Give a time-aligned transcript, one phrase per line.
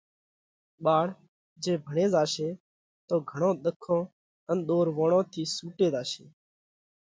[0.83, 1.07] ٻاۯ
[1.63, 2.49] جي ڀڻي زاشي
[3.07, 4.01] تو گھڻون ۮکون
[4.49, 6.25] ان ۮورووڻون ٿِي سُوٽي زاشي۔